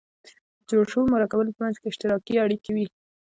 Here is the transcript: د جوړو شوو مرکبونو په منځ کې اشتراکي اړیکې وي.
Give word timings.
د 0.63 0.63
جوړو 0.69 0.89
شوو 0.91 1.11
مرکبونو 1.15 1.51
په 1.55 1.61
منځ 1.63 1.75
کې 1.79 1.87
اشتراکي 1.89 2.35
اړیکې 2.43 2.71
وي. 2.75 2.85